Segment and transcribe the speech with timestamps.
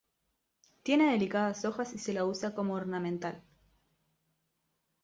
[0.81, 3.43] Tiene delicadas hojas y se la usa como ornamental.